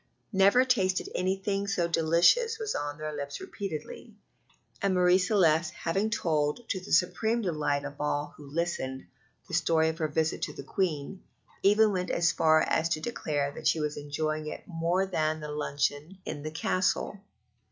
[0.33, 4.15] "Never tasted anything so delicious" was on their lips repeatedly;
[4.81, 9.05] and Marie Celeste having told, to the supreme delight of all who listened,
[9.47, 11.21] the story of her visit to the Queen,
[11.61, 15.51] even went so far as to declare that she was enjoying it more than the
[15.51, 17.19] luncheon in the Castle.